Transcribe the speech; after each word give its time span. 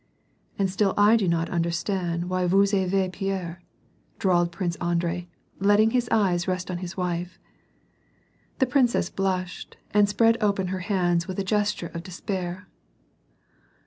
"And 0.57 0.67
still 0.67 0.95
I 0.97 1.15
do 1.15 1.27
not 1.27 1.51
understand 1.51 2.27
why 2.27 2.47
votis 2.47 2.73
avez 2.73 3.13
peur,^ 3.13 3.57
drawled 4.17 4.51
Prince 4.51 4.75
Andrei, 4.77 5.27
letting 5.59 5.91
his 5.91 6.09
eyes 6.09 6.47
rest 6.47 6.71
on 6.71 6.79
his 6.79 6.97
wife. 6.97 7.37
The 8.57 8.65
princess 8.65 9.11
blushed 9.11 9.77
and 9.91 10.09
spread 10.09 10.39
open 10.41 10.69
her 10.69 10.81
hscnds 10.81 11.27
with 11.27 11.37
a 11.37 11.43
gesture 11.43 11.91
of 11.93 12.01
despair. 12.01 12.67